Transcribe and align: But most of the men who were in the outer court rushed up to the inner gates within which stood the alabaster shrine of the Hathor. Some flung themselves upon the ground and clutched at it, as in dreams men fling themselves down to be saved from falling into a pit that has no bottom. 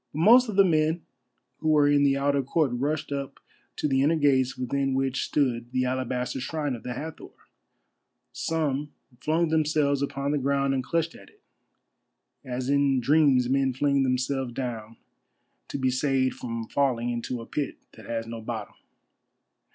But 0.13 0.17
most 0.21 0.49
of 0.49 0.55
the 0.55 0.65
men 0.65 1.03
who 1.59 1.69
were 1.69 1.87
in 1.87 2.03
the 2.03 2.17
outer 2.17 2.41
court 2.41 2.71
rushed 2.73 3.11
up 3.11 3.39
to 3.75 3.87
the 3.87 4.01
inner 4.01 4.15
gates 4.15 4.57
within 4.57 4.95
which 4.95 5.23
stood 5.25 5.71
the 5.73 5.85
alabaster 5.85 6.39
shrine 6.39 6.73
of 6.75 6.81
the 6.81 6.93
Hathor. 6.95 7.35
Some 8.33 8.93
flung 9.19 9.49
themselves 9.49 10.01
upon 10.01 10.31
the 10.31 10.39
ground 10.39 10.73
and 10.73 10.83
clutched 10.83 11.13
at 11.13 11.29
it, 11.29 11.43
as 12.43 12.67
in 12.67 12.99
dreams 12.99 13.47
men 13.47 13.73
fling 13.73 14.01
themselves 14.01 14.53
down 14.53 14.97
to 15.67 15.77
be 15.77 15.91
saved 15.91 16.33
from 16.35 16.67
falling 16.67 17.11
into 17.11 17.39
a 17.39 17.45
pit 17.45 17.77
that 17.91 18.07
has 18.07 18.25
no 18.25 18.41
bottom. 18.41 18.73